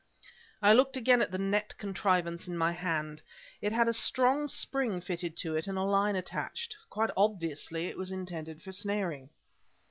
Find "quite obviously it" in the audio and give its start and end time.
6.89-7.99